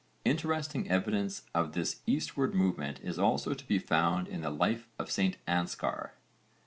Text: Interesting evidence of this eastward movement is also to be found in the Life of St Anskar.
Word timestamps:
Interesting 0.25 0.89
evidence 0.89 1.43
of 1.53 1.73
this 1.73 2.01
eastward 2.07 2.55
movement 2.55 2.99
is 3.03 3.19
also 3.19 3.53
to 3.53 3.65
be 3.67 3.77
found 3.77 4.27
in 4.27 4.41
the 4.41 4.49
Life 4.49 4.87
of 4.97 5.11
St 5.11 5.37
Anskar. 5.47 6.13